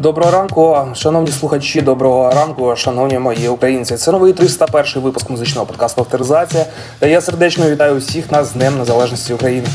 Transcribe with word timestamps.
Доброго 0.00 0.30
ранку, 0.30 0.78
шановні 0.94 1.30
слухачі, 1.30 1.80
доброго 1.80 2.30
ранку, 2.30 2.76
шановні 2.76 3.18
мої 3.18 3.48
українці. 3.48 3.96
Це 3.96 4.12
новий 4.12 4.32
301 4.32 5.02
випуск 5.02 5.30
музичного 5.30 5.66
подкасту 5.66 6.00
«Авторизація», 6.00 6.66
Та 6.98 7.06
я 7.06 7.20
сердечно 7.20 7.70
вітаю 7.70 7.96
всіх 7.98 8.32
нас 8.32 8.46
з 8.46 8.52
Днем 8.52 8.78
Незалежності 8.78 9.34
України. 9.34 9.66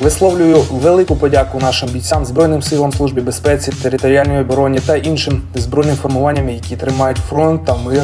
Висловлюю 0.00 0.64
велику 0.70 1.16
подяку 1.16 1.58
нашим 1.58 1.88
бійцям, 1.88 2.24
Збройним 2.24 2.62
силам 2.62 2.92
службі 2.92 3.20
безпеці, 3.20 3.72
територіальної 3.82 4.40
обороні 4.40 4.78
та 4.78 4.96
іншим 4.96 5.42
збройним 5.54 5.96
формуванням, 5.96 6.48
які 6.48 6.76
тримають 6.76 7.18
фронт 7.28 7.64
та 7.64 7.76
мир 7.76 8.02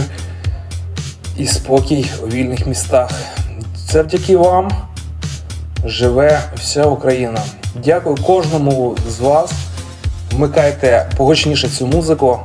і 1.37 1.47
спокій 1.47 2.11
у 2.23 2.27
вільних 2.27 2.67
містах. 2.67 3.11
Це 3.87 3.93
Завдяки 3.93 4.37
вам 4.37 4.71
живе 5.85 6.41
вся 6.55 6.85
Україна. 6.85 7.41
Дякую 7.85 8.17
кожному 8.27 8.97
з 9.09 9.21
вас. 9.21 9.68
Вмикайте 10.39 11.11
погучніше 11.17 11.69
цю 11.69 11.87
музику. 11.87 12.39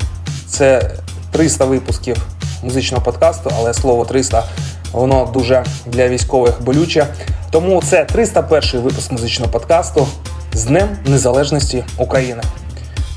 Це 0.48 0.92
300 1.32 1.66
випусків 1.66 2.18
музичного 2.64 3.04
подкасту, 3.04 3.52
але 3.58 3.74
слово 3.74 4.06
300 4.06 4.44
воно 4.92 5.30
дуже 5.34 5.66
для 5.86 6.08
військових 6.08 6.62
болюче. 6.62 7.08
Тому 7.52 7.82
це 7.82 8.06
301 8.06 8.82
випуск 8.82 9.12
музичного 9.12 9.52
подкасту 9.52 10.08
з 10.54 10.64
Днем 10.64 10.98
Незалежності 11.06 11.84
України. 11.98 12.44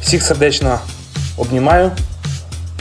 Всіх 0.00 0.22
сердечно 0.22 0.78
обнімаю 1.36 1.90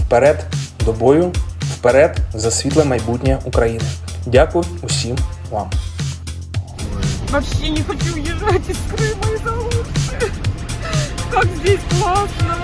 вперед 0.06 0.46
до 0.86 0.94
бою, 0.94 1.32
вперед 1.78 2.18
за 2.34 2.52
світле 2.52 2.84
майбутнє 2.84 3.40
України. 3.46 3.86
Дякую 4.26 4.66
усім 4.82 5.18
вам. 5.52 5.70
Вообще 7.32 7.70
не 7.70 7.84
хочу 7.84 8.14
уезжать 8.16 8.70
из 8.70 8.78
Крыма 8.92 9.36
из-за. 9.36 9.85
Как 11.32 11.46
здесь 11.58 11.80
классно. 12.00 12.58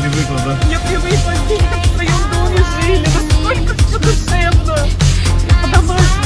Привыкла, 0.00 0.38
да? 0.44 0.58
Я 0.70 0.80
привыкла 0.80 1.34
здесь, 1.46 1.60
как 1.70 1.84
в 1.84 1.94
своем 1.94 2.30
доме 2.32 2.64
жили. 2.80 3.06
Настолько 3.06 3.74
все 3.84 3.98
душевно. 3.98 4.88
По-домашнему. 5.62 6.21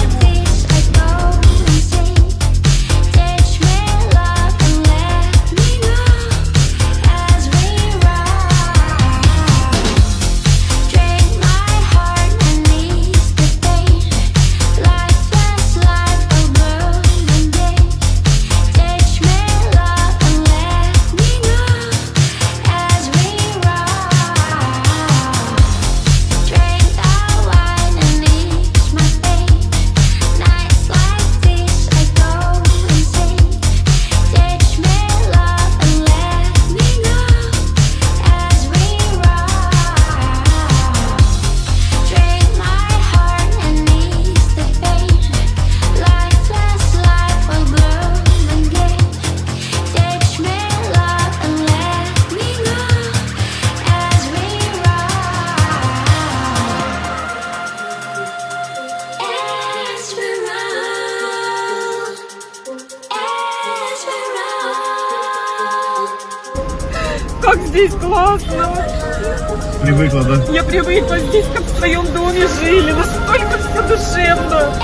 Привыкла, 69.96 70.24
да? 70.24 70.52
Я 70.52 70.62
привыкла 70.62 71.18
здесь, 71.18 71.46
как 71.54 71.62
в 71.62 71.78
своем 71.78 72.04
доме 72.12 72.46
жили. 72.60 72.92
Настолько 72.92 73.56
все 73.56 73.82
душевно. 73.82 74.74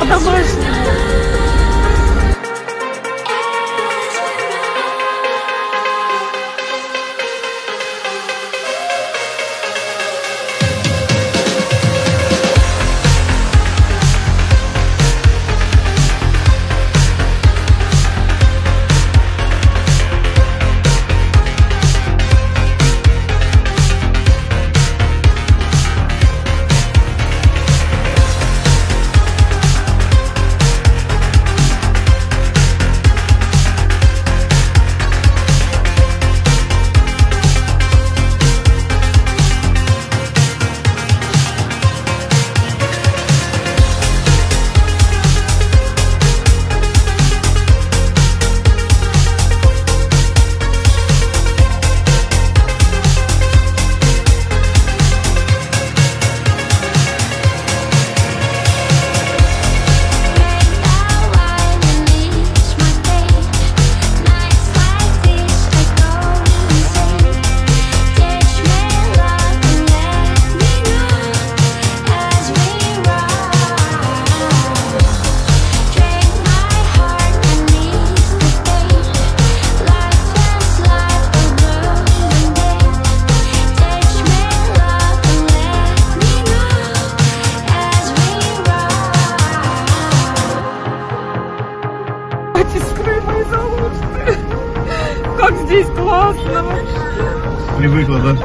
По-домашнему. 0.00 0.74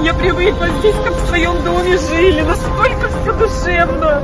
Я 0.05 0.13
привыкла 0.13 0.67
здесь, 0.79 0.93
как 1.03 1.15
в 1.15 1.27
своем 1.27 1.63
доме 1.63 1.97
жили. 1.97 2.41
Настолько 2.41 3.09
все 3.09 3.33
душевно. 3.33 4.21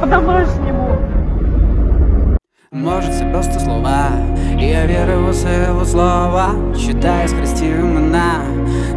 По-домашнему. 0.00 0.98
Може, 2.72 3.12
це 3.12 3.24
просто 3.24 3.60
слова, 3.60 4.10
я 4.58 4.86
вірив 4.86 5.28
у 5.28 5.32
силу 5.32 5.84
слова, 5.84 6.54
читаю 6.86 7.28
схрестів 7.28 7.78
імена, 7.78 8.44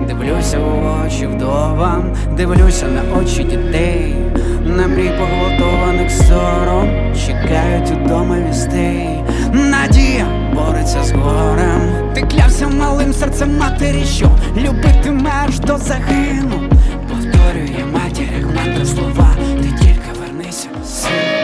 дивлюся 0.07 0.59
у 0.59 1.05
очі 1.05 1.27
вдовам, 1.27 2.15
дивлюся 2.37 2.87
на 2.87 3.19
очі 3.19 3.43
дітей, 3.43 4.15
на 4.65 4.87
мрій 4.87 5.11
поглотованих 5.19 6.11
сором, 6.11 7.13
чекають 7.25 7.91
удома 7.91 8.35
вістей. 8.49 9.23
Надія 9.53 10.25
бореться 10.55 11.03
з 11.03 11.11
горем. 11.11 12.02
Ти 12.13 12.21
клявся 12.21 12.67
малим 12.67 13.13
серцем 13.13 13.57
матері, 13.57 14.05
що 14.05 14.31
любитиме 14.57 15.31
аж 15.47 15.59
до 15.59 15.77
загину. 15.77 16.69
Повторює 17.09 17.85
матір, 17.93 18.27
як 18.39 18.55
мантри 18.55 18.85
слова, 18.85 19.35
ти 19.61 19.69
тільки 19.79 20.19
вернися, 20.19 20.67
сину. 20.85 21.43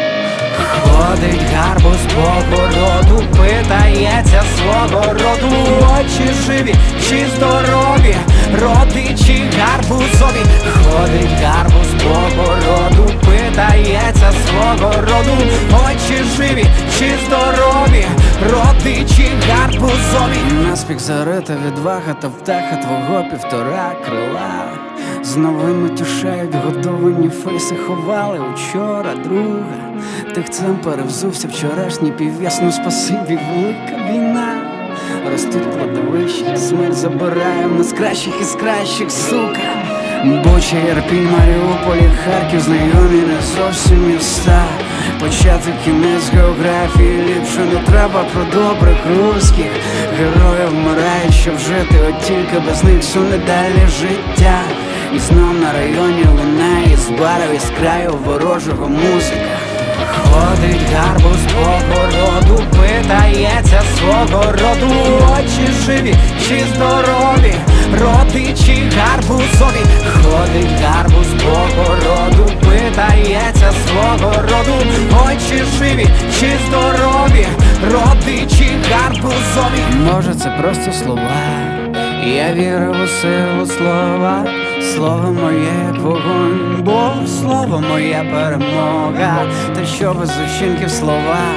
Ходить 0.83 1.42
гарбуз 1.56 1.98
по 2.16 2.56
городу, 2.56 3.24
питається 3.31 4.44
свого 4.57 5.04
роду, 5.13 5.56
очі 6.00 6.33
живі 6.45 6.75
чи 7.10 7.25
здорові, 7.36 8.15
родичі 8.54 9.44
гарбузові, 9.60 10.44
ходить 10.74 11.42
гарбуз 11.44 11.88
по 12.04 12.42
городу, 12.42 13.13
питається 13.25 14.31
свого 14.48 14.92
роду, 14.92 15.38
очі 15.72 16.24
живі 16.38 16.66
чи 17.00 17.12
здорові, 17.25 18.06
родичі 18.51 19.31
гарбузові. 19.51 20.68
Наспіх 20.69 21.00
зарита 21.00 21.54
відвага 21.68 22.13
та 22.22 22.28
втеха 22.28 22.75
твого 22.75 23.24
півтора 23.31 23.92
крила. 24.06 24.90
З 25.24 25.36
новими 25.36 25.90
тюшеють 25.90 26.56
годовані 26.56 27.30
фейси 27.30 27.75
ховали 27.75 28.40
учора 28.40 29.16
друга. 29.24 29.90
Тихцем 30.36 30.78
перевзувся 30.84 31.48
вчорашній 31.48 32.12
пів'ясну 32.12 32.72
спасибі, 32.72 33.40
велика 33.50 34.12
війна. 34.12 34.69
Ростуть 35.27 35.74
кладовища, 35.75 36.57
смерть 36.57 36.94
забирає 36.94 37.68
нас 37.77 37.94
кращих 37.94 38.33
із 38.42 38.51
кращих, 38.56 39.12
сука. 39.12 39.60
Буча, 40.24 40.77
Ірпінь, 40.92 41.30
Маріуполі, 41.31 42.12
Харків, 42.25 42.60
знайомі 42.60 43.21
не 43.27 43.42
зовсім 43.56 44.07
міста. 44.07 44.66
Почати 45.19 45.74
кінець 45.86 46.30
географії 46.33 47.21
ліпше 47.21 47.60
не 47.60 47.80
треба 47.92 48.25
про 48.33 48.62
добрих 48.62 48.98
русських 49.18 49.71
Героїв 50.18 50.69
вмирають, 50.69 51.33
щоб 51.33 51.57
жити, 51.57 51.95
от 52.10 52.22
тільки 52.22 52.60
без 52.68 52.83
них 52.83 53.04
суне 53.04 53.38
далі 53.48 53.88
життя. 54.00 54.62
І 55.15 55.19
знов 55.19 55.54
на 55.62 55.74
районі 55.74 56.25
лунає 56.25 56.98
з 56.98 57.10
барів 57.10 57.56
із 57.56 57.72
краю 57.80 58.13
ворожого 58.25 58.89
музика. 58.89 59.58
Ходить 60.13 60.94
гарбуз 60.94 61.39
по 61.53 61.65
городу, 61.65 62.63
питається 62.71 63.81
свого 63.97 64.44
роду, 64.51 64.94
очі 65.33 65.73
живі, 65.85 66.15
чи 66.47 66.65
здорові, 66.75 67.53
родичі 68.01 68.91
гарбузові, 68.97 69.83
ходить 70.13 70.81
гарбуз 70.83 71.27
по 71.44 71.81
городу, 71.81 72.51
питається 72.59 73.71
свого 73.88 74.33
роду, 74.33 74.75
очі 75.27 75.63
живі, 75.77 76.07
чи 76.39 76.51
здорові, 76.67 77.47
родичі 77.91 78.69
гарбузові. 78.91 80.13
Може, 80.13 80.35
це 80.35 80.50
просто 80.62 80.94
слова. 81.03 81.31
Я 82.25 82.53
вірив 82.53 82.95
у 83.03 83.07
силу 83.07 83.65
слова, 83.65 84.45
слово 84.81 85.33
моє, 85.33 85.71
як 85.87 86.01
вогонь, 86.01 86.77
бо 86.79 87.11
слово 87.27 87.83
моя 87.89 88.25
перемога, 88.33 89.45
та 89.75 89.85
що 89.85 90.13
без 90.13 90.31
учинків 90.45 90.91
слова, 90.91 91.55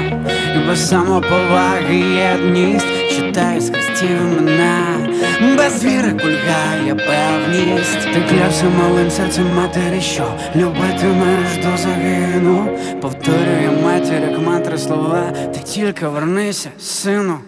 і 0.56 0.68
без 0.68 0.88
самоповаги 0.88 1.96
єдність 1.96 2.86
читаю 3.16 3.60
з 3.60 3.70
хрестів 3.70 4.10
імена, 4.10 5.08
без 5.56 5.84
віри 5.84 6.10
кульгає 6.12 6.94
певність. 6.94 8.12
Ти 8.14 8.22
клявся 8.30 8.64
малим 8.78 9.10
серцем 9.10 9.46
матері, 9.56 10.00
що 10.00 10.24
любитимеш 10.56 11.56
до 11.56 11.76
загину. 11.76 12.78
Повторює 13.00 13.70
матір, 13.84 14.30
як 14.30 14.46
мантри 14.46 14.78
слова, 14.78 15.32
ти 15.54 15.60
тільки 15.60 16.06
вернися, 16.06 16.68
сину. 16.78 17.38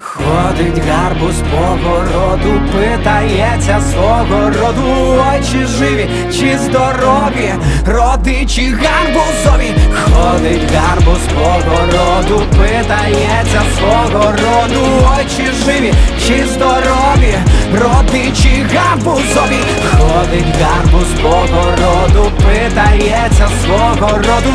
Ходить 0.00 0.84
гарбуз 0.84 1.34
по 1.50 1.88
городу, 1.88 2.60
питається 2.72 3.80
свого 3.92 4.50
роду, 4.50 5.22
очі 5.34 5.66
живі 5.66 6.08
чи 6.32 6.58
здорові, 6.58 7.54
родичі 7.86 8.74
гарбузові, 8.82 9.74
ходить 9.94 10.72
гарбуз 10.74 11.20
по 11.34 11.70
городу, 11.70 12.42
питається 12.50 13.62
свого 13.78 14.24
роду, 14.24 14.86
очі 15.18 15.50
живі 15.64 15.92
чи 16.26 16.46
здорові, 16.46 17.34
родичі 17.74 18.66
гарбузові, 18.74 19.60
ходить 19.90 20.54
гарбуз 20.62 21.08
по 21.22 21.28
городу, 21.28 22.32
питається 22.36 23.48
свого 23.64 24.10
роду, 24.16 24.54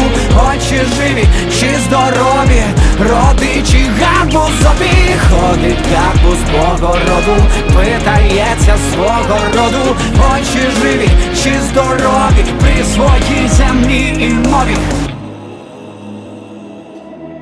очі 0.50 0.82
живі 0.96 1.26
чи 1.60 1.80
здорові, 1.88 2.64
родичі 3.00 3.86
гарбузові. 4.02 4.94
Ходить 5.30 5.86
гарбуз 5.96 6.38
по 6.52 6.86
городу, 6.86 7.44
питається 7.68 8.78
свого 8.94 9.40
роду, 9.56 9.96
очі 10.34 10.60
живі 10.82 11.10
чи 11.44 11.60
здорові 11.62 12.46
при 12.60 12.84
своїй 12.84 13.48
землі 13.48 14.14
і 14.20 14.34
мові. 14.34 14.78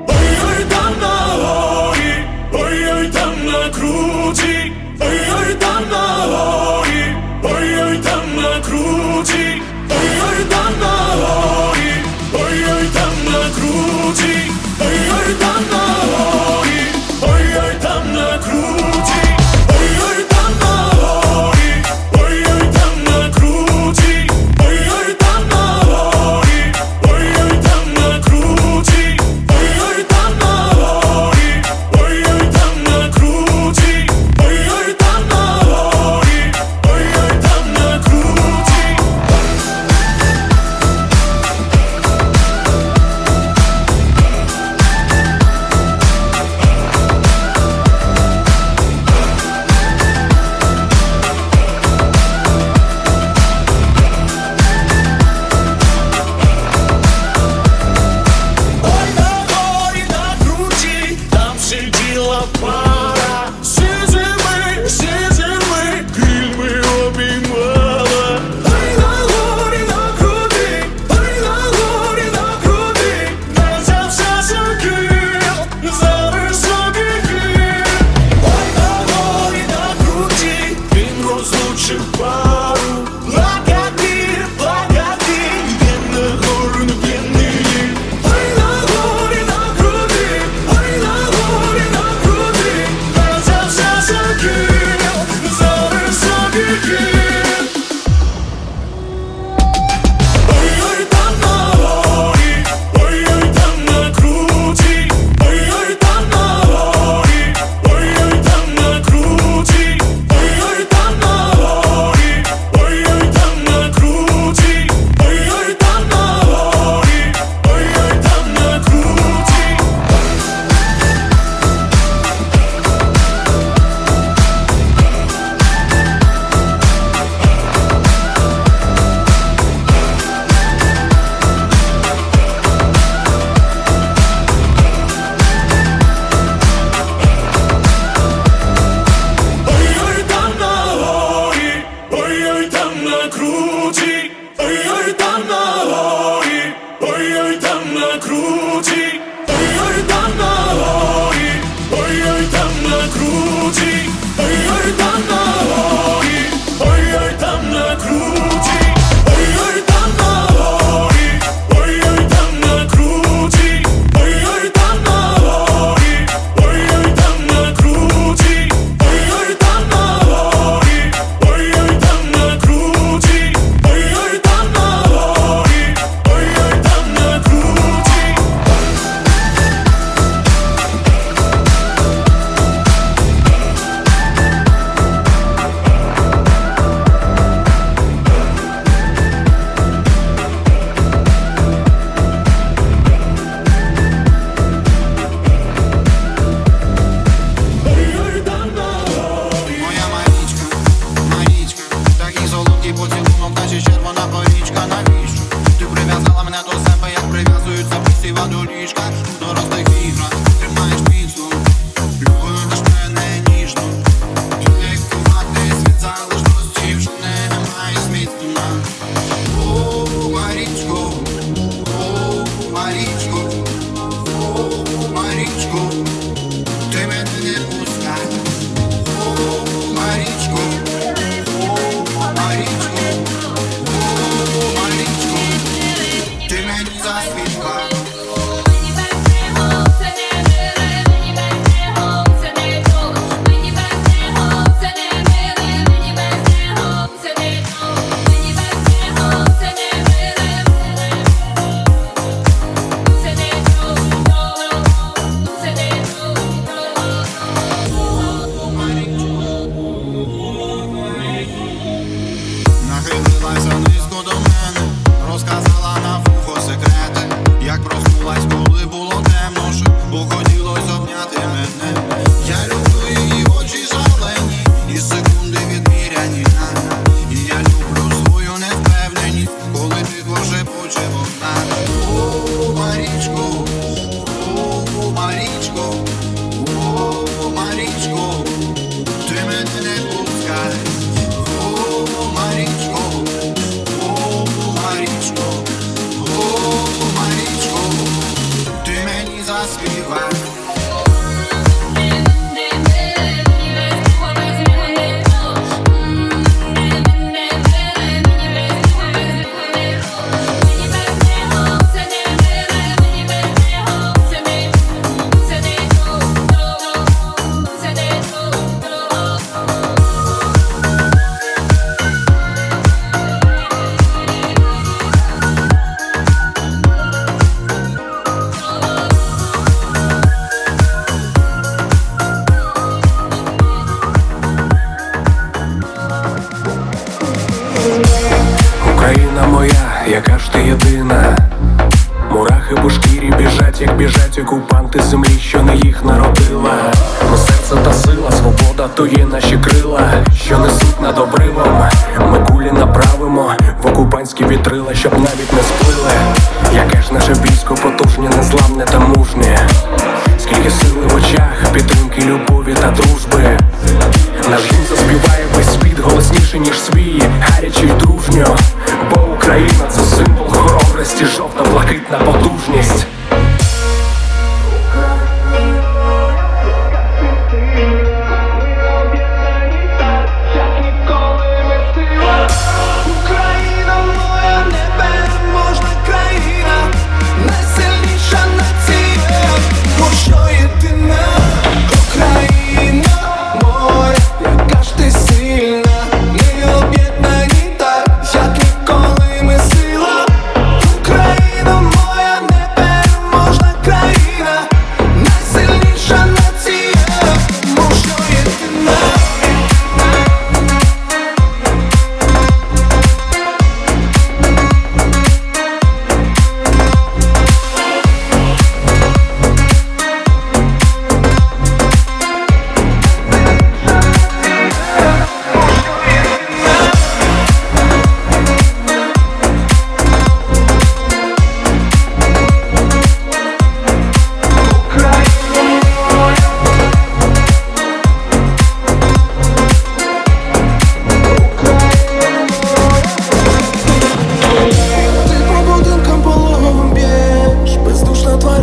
Ой-ой 0.07 0.65
там 0.69 0.93
на 1.01 1.43
горі, 1.43 2.13
ой-ой 2.53 3.07
там 3.07 3.45
на 3.45 3.69
круті, 3.69 4.70
ой-ой 5.01 5.53
там 5.63 5.83
на 5.89 6.05
горі, 6.31 7.05
ой-ой 7.43 7.97
там 7.97 8.25
на 8.35 8.51
круті, 8.65 9.61
ой-ой 9.97 10.39
там 10.53 10.73
на 10.83 10.95
горі, 11.21 11.93
ой-ой 12.33 12.85
там 12.95 13.13
на 13.25 13.41
круті, 13.55 14.35
ой-ой 14.79 15.33
там 15.41 15.61
на 15.71 15.80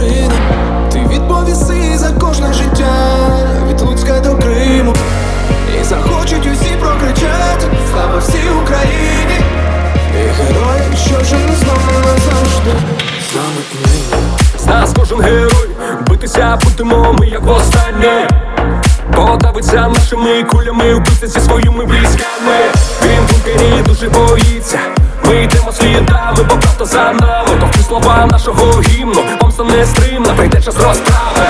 людина, 0.08 0.34
ти 0.92 0.98
відповіси 0.98 1.98
за 1.98 2.10
кожне 2.10 2.52
життя 2.52 2.92
від 3.68 3.80
Луцька 3.80 4.20
до 4.20 4.36
Криму, 4.36 4.94
і 5.80 5.84
захочуть 5.84 6.46
усі 6.52 6.70
прокричати 6.80 7.66
слава 7.92 8.18
всій 8.18 8.50
Україні, 8.62 9.40
і 10.14 10.42
герої, 10.42 10.96
що 11.06 11.20
вже 11.20 11.34
не 11.34 11.56
знову 11.56 11.98
назавжди 12.04 12.72
Замикнення 13.34 14.28
з 14.58 14.66
нас 14.66 14.92
кожен 14.98 15.20
герой, 15.20 15.68
битися 16.08 16.58
будемо 16.64 17.16
ми, 17.18 17.26
як 17.26 17.42
востаннє. 17.42 18.28
Подавиться 19.16 19.88
нашими 19.88 20.44
кулями, 20.44 20.94
вбивця 20.94 21.26
зі 21.26 21.40
своїми 21.40 21.84
військами. 21.84 22.58
Він 23.02 23.20
бункері 23.30 23.82
дуже 23.86 24.08
боїться. 24.08 24.78
Ми 25.28 25.42
йдемо 25.42 25.73
слідами, 25.73 26.42
бо 26.49 26.56
правда 26.58 26.85
за 26.85 27.12
нами 27.12 27.61
Товки 27.61 27.78
слова 27.78 28.26
нашого 28.26 28.82
гімну, 28.82 29.25
помста 29.40 29.64
не 29.64 29.87
стримна, 29.87 30.35
прийде 30.35 30.62
час 30.62 30.75
розправи. 30.76 31.47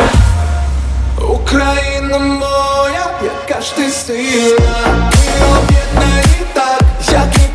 Україна 1.28 2.18
моя, 2.18 3.06
яка 3.23 3.61
ж 3.61 3.76
ти 3.76 3.90
сильна, 3.90 5.11
ми 5.40 5.58
об'єднані 5.58 6.47
так, 6.54 6.82
як 7.12 7.37
і 7.37 7.47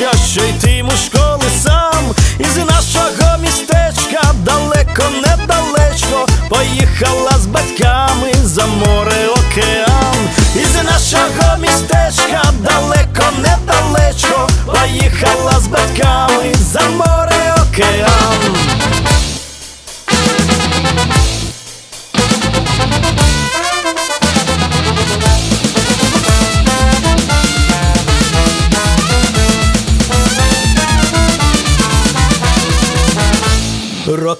доведеться 0.00 0.26
ще 0.26 0.48
йтиму 0.48 0.90
школи 0.90 1.50
сам. 1.62 2.14
Із 2.38 2.56
нашого 2.56 3.38
містечка 3.38 4.22
далеко 4.44 5.02
недалечко 5.22 6.26
поїхала 6.48 7.30
з 7.38 7.46
батьками 7.46 8.32
за 8.44 8.66
море 8.66 9.26
океан. 9.28 10.28
Із 10.54 10.74
нашого 10.84 11.56
містечка 11.58 12.42
далеко 12.60 13.32
недалечко 13.38 14.48
поїхала 14.66 15.60
з 15.60 15.66
батьками 15.66 16.54
за 16.72 16.80
море. 16.80 17.09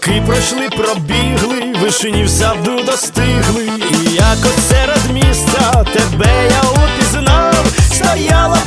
Роки 0.06 0.22
пройшли, 0.26 0.68
пробігли, 0.68 1.74
вишені 1.82 2.24
в 2.24 2.28
саду 2.28 2.82
достигли, 2.86 3.64
І 3.64 4.14
як 4.14 4.38
от 4.44 4.64
серед 4.68 5.10
міста 5.12 5.84
тебе 5.92 6.50
я 6.50 6.70
упізнав, 6.70 7.66
стояла. 7.92 8.58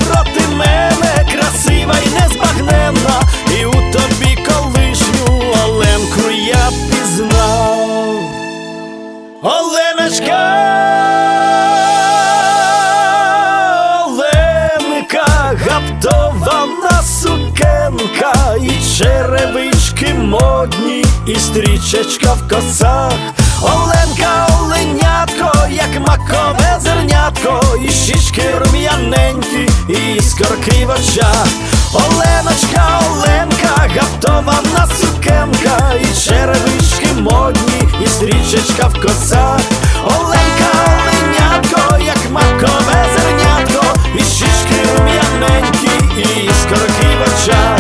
і 21.28 21.36
стрічечка 21.36 22.34
в 22.34 22.50
косах, 22.50 23.14
Оленка, 23.62 24.48
оленятко, 24.60 25.68
як 25.72 26.08
макове 26.08 26.80
зернятко, 26.80 27.62
і 27.88 27.90
щічки 27.90 28.44
рум'яненькі, 28.60 29.70
і 29.90 30.16
іскорки 30.16 30.86
в 30.86 30.90
очах, 30.90 31.48
Оленочка, 31.94 33.02
Оленка, 33.12 33.90
гаптована 33.96 34.88
сукенка, 35.00 35.94
і 36.02 36.30
черевички 36.30 37.08
модні, 37.18 37.88
і 38.06 38.08
стрічечка 38.08 38.88
в 38.88 39.02
косах, 39.02 39.62
Оленка, 40.06 40.72
оленятко, 40.86 41.98
як 42.06 42.32
макове 42.32 43.06
зернятко, 43.16 43.86
і 44.16 44.20
щічки 44.20 44.88
рум'яненькі, 44.98 46.18
і 46.18 46.46
іскорки 46.46 47.08
в 47.20 47.22
очах. 47.22 47.80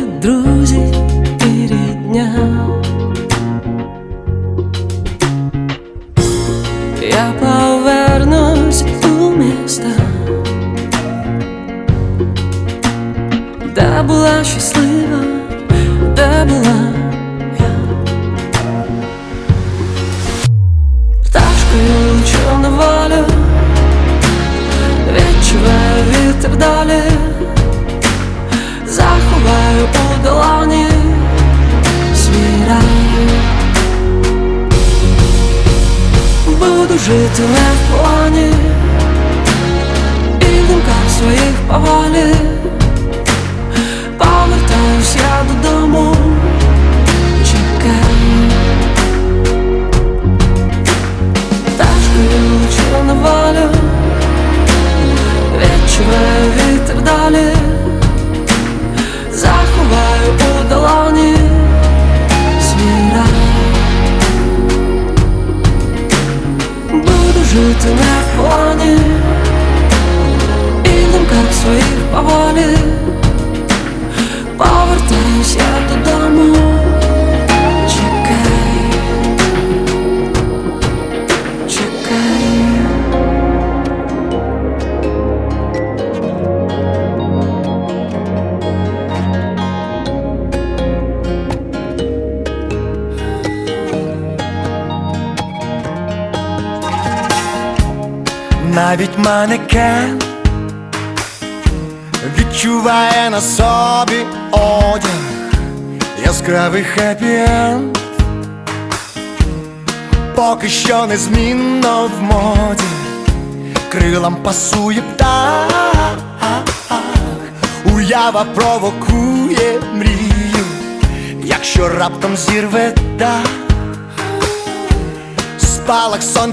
Мої 0.00 0.39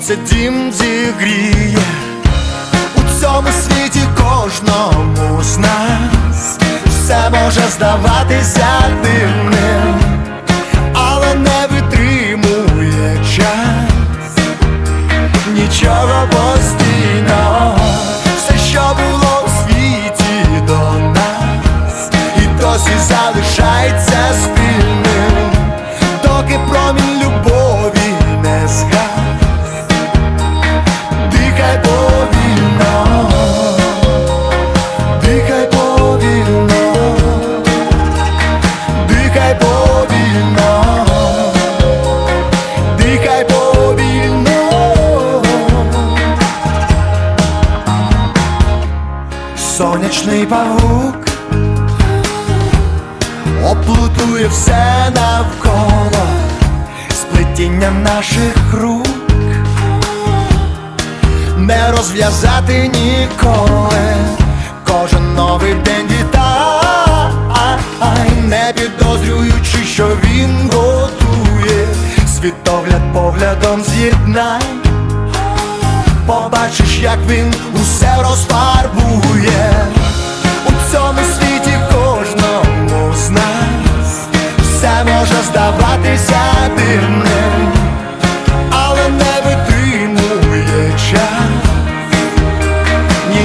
це 0.08 0.16
дім 0.16 0.72
зігріє. 0.72 1.80
У 2.96 3.22
цьому 3.22 3.48
світі 3.48 4.02
кожному 4.18 5.44
з 5.44 5.58
нас. 5.58 6.58
Все 6.86 7.30
може 7.30 7.62
здаватися 7.70 8.68
дивним 9.04 9.47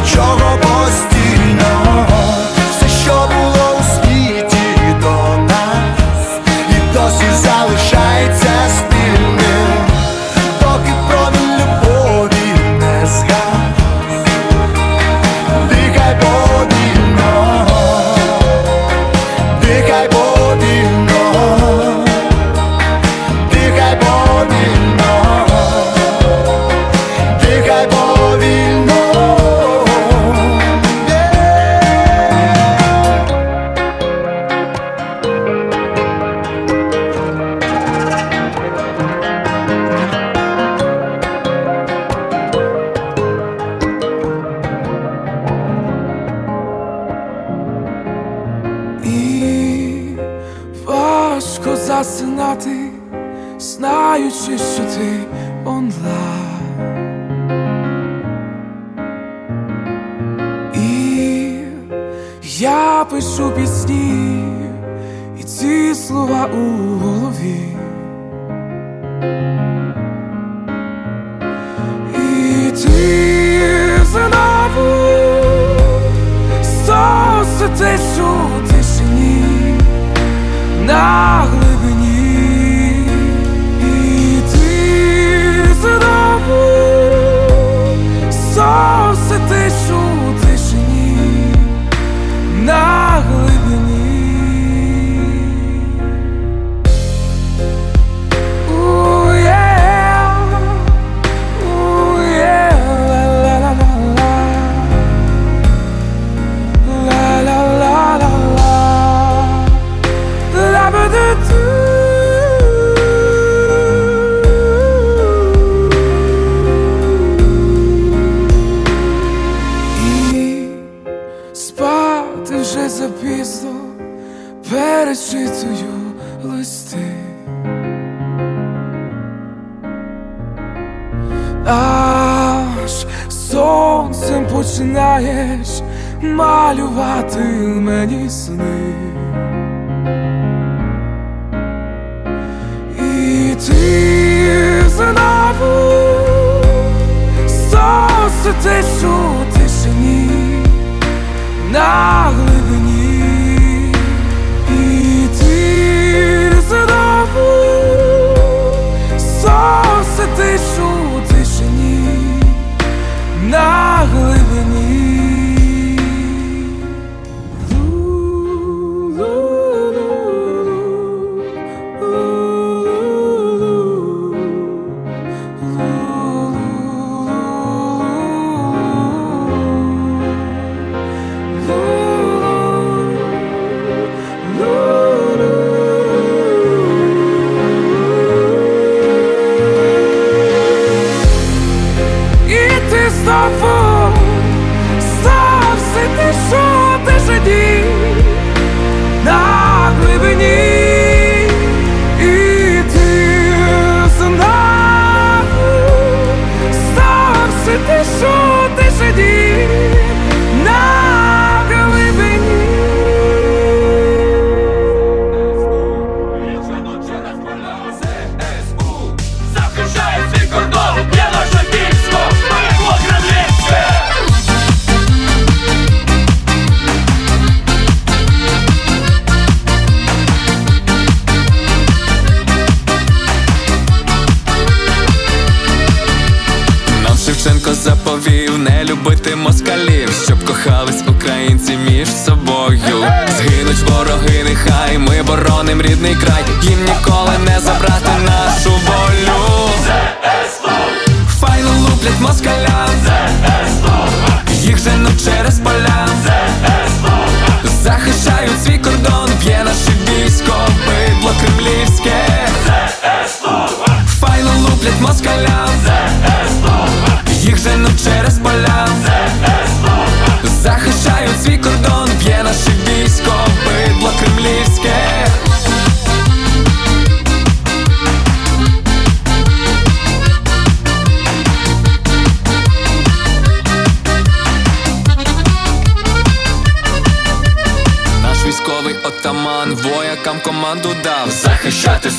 gioco 0.05 0.72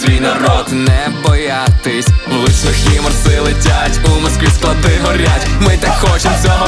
свій 0.05 0.19
народ, 0.19 0.71
не 0.71 1.09
боятись, 1.23 2.07
Вуличних 2.27 2.95
і 2.95 3.01
морси 3.01 3.39
летять, 3.39 3.99
у 4.05 4.19
Москві 4.19 4.47
склади 4.47 4.99
горять, 5.03 5.47
ми 5.61 5.77
так 5.77 5.91
хочемо 5.91 6.35
цього. 6.43 6.62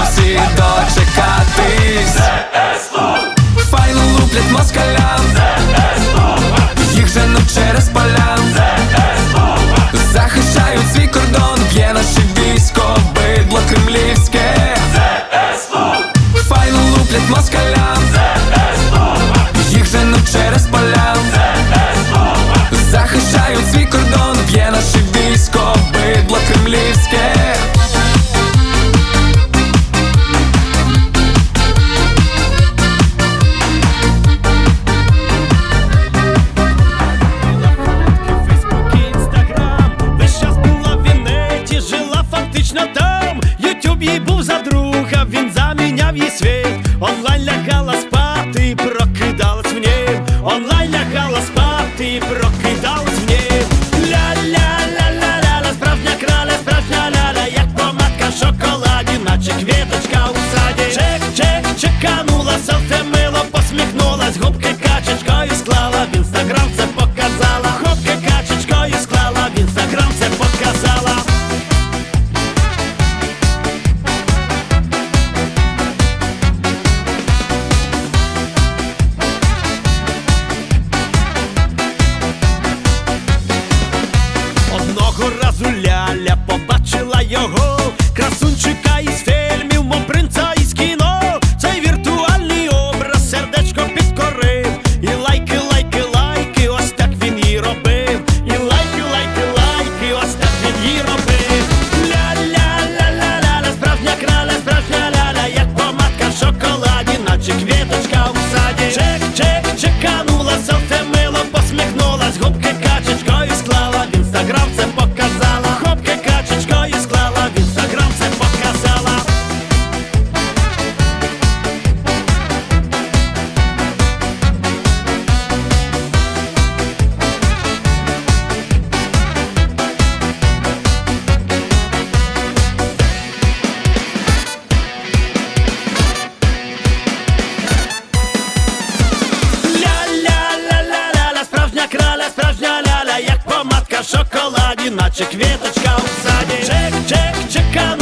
шоколаді, 144.04 144.90
наче 144.90 145.26
квіточка 145.26 145.98
у 145.98 146.28
саді. 146.28 146.64
Чек, 146.68 146.94
чек, 147.08 147.36
чека. 147.54 147.95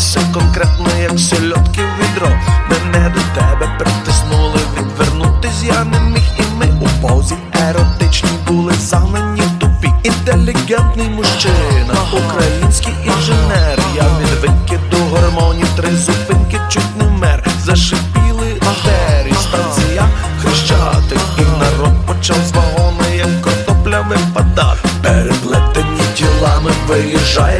Навхалося 0.00 0.20
конкретно, 0.32 0.86
як 1.02 1.20
сельодки 1.20 1.80
в 1.80 2.02
відро. 2.02 2.28
Мене 2.70 3.14
до 3.14 3.40
тебе 3.40 3.78
притиснули, 3.78 4.60
відвернутись 4.78 5.62
я 5.62 5.84
не 5.84 6.00
міг 6.00 6.22
І 6.38 6.42
ми 6.58 6.66
у 6.80 7.08
позі 7.08 7.34
еротичній 7.68 8.38
були 8.46 8.72
загнані 8.72 9.40
в 9.40 9.58
тупі. 9.58 9.92
Інтелігентний 10.02 11.08
мужчина, 11.08 11.94
український 12.12 12.94
інженер. 13.04 13.78
Я 13.96 14.02
від 14.02 14.40
викиду 14.40 15.04
гормонів 15.10 15.68
три 15.76 15.96
зупинки 15.96 16.60
чуть 16.68 16.96
не 16.98 17.04
вмер. 17.04 17.44
Зашипіли 17.64 18.60
артерії, 18.68 19.34
станція 19.34 20.08
хрещатик 20.42 21.18
І 21.38 21.42
народ 21.42 22.06
почав 22.06 22.36
з 22.48 22.52
вагона, 22.52 23.08
як 23.16 23.42
картопля 23.42 24.00
випадати. 24.00 24.88
Переплетені 25.02 26.00
тілами 26.14 26.70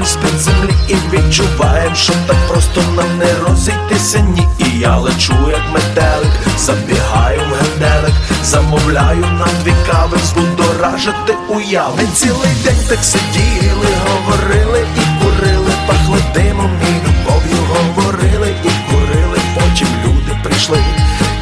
з-під 0.04 0.38
землі 0.38 0.49
І 0.90 0.94
відчуваєм, 1.12 1.94
що 1.94 2.12
так 2.26 2.36
просто 2.48 2.82
нам 2.96 3.18
не 3.18 3.34
розійтися 3.46 4.18
ні. 4.18 4.48
І 4.58 4.78
я 4.78 4.96
лечу, 4.96 5.34
як 5.50 5.62
метелик, 5.72 6.32
забігаю 6.58 7.40
в 7.40 7.54
генделик 7.54 8.14
Замовляю 8.44 9.20
на 9.20 9.46
дві 9.62 9.72
кави, 9.86 10.18
збудоражити 10.24 11.34
уяви 11.48 11.94
Ми 11.96 12.06
цілий 12.14 12.54
день 12.64 12.84
так 12.88 13.04
сиділи, 13.04 13.86
говорили 14.08 14.86
і 14.96 15.24
курили 15.24 15.72
Пахли 15.86 16.18
димом 16.34 16.70
і 16.88 17.08
любов'ю 17.08 17.58
говорили 17.74 18.54
і 18.64 18.90
курили. 18.90 19.38
Потім 19.54 19.88
люди 20.04 20.38
прийшли 20.44 20.78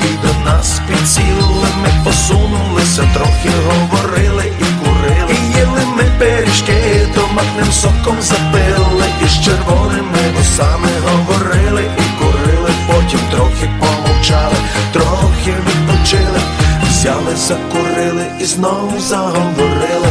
і 0.05 0.27
до 0.27 0.51
нас 0.51 0.81
підсіли 0.89 1.69
Ми 1.83 2.05
посунулися, 2.05 3.03
трохи 3.15 3.51
говорили 3.69 4.53
і 4.61 4.65
курили. 4.85 5.33
І 5.33 5.59
їли 5.59 5.83
ми 5.97 6.05
пиріжки, 6.19 7.09
томатним 7.15 7.73
соком 7.73 8.17
запили 8.21 8.88
з 9.29 9.45
червоними 9.45 10.19
вусами 10.37 10.89
говорили 11.07 11.83
і 11.99 12.23
курили 12.23 12.71
Потім 12.87 13.21
трохи 13.31 13.71
помовчали, 13.81 14.57
трохи 14.93 15.55
відпочили 15.67 16.41
Взяли, 16.89 17.37
закурили 17.37 18.27
і 18.41 18.45
знову 18.45 19.01
заговорили 19.01 20.09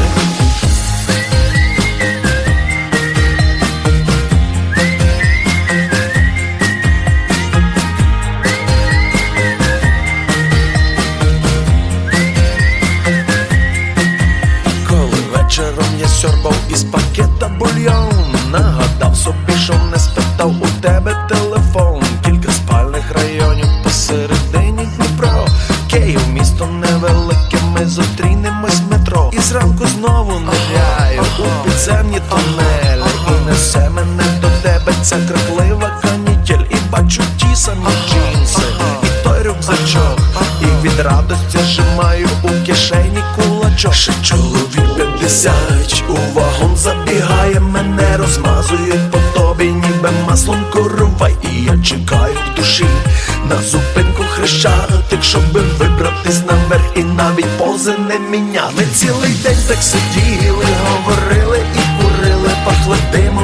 Ще 43.97 44.11
чоловік 44.21 44.95
50 44.95 45.53
у 46.09 46.39
вагон 46.39 46.77
забігає, 46.77 47.59
мене 47.59 48.17
розмазують 48.17 49.11
по 49.11 49.39
тобі, 49.39 49.63
ніби 49.63 50.09
маслом 50.27 50.65
коровай. 50.73 51.35
І 51.51 51.63
я 51.63 51.77
чекаю 51.83 52.33
в 52.33 52.57
душі 52.57 52.85
на 53.49 53.61
зупинку 53.61 54.23
хрещатик, 54.23 55.23
щоби 55.23 55.61
вибратись 55.79 56.41
наверх 56.45 56.83
і 56.95 57.03
навіть 57.03 57.57
пози 57.57 57.95
не 57.97 58.19
міняли. 58.19 58.83
Цілий 58.93 59.33
день 59.43 59.57
так 59.67 59.77
сиділи, 59.81 60.65
говорили 60.87 61.59
і 61.75 62.01
курили, 62.01 62.49
пахли 62.65 62.97
димом 63.11 63.36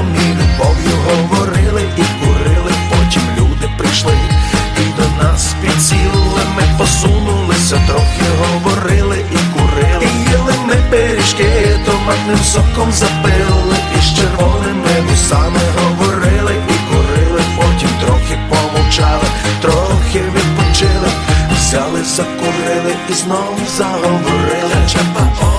томатним 12.03 12.37
соком 12.37 12.91
запили, 12.91 13.75
і 13.97 14.01
з 14.01 14.15
червоними 14.15 15.01
вусами 15.09 15.59
говорили 15.77 16.55
і 16.69 16.93
курили, 16.93 17.41
потім 17.57 17.89
трохи 18.01 18.39
помовчали, 18.49 19.27
трохи 19.61 20.19
відпочили, 20.19 21.09
взяли, 21.51 22.03
закурили 22.03 22.95
і 23.09 23.13
знову 23.13 23.59
заговорили. 23.77 24.75
Чапа, 24.87 25.52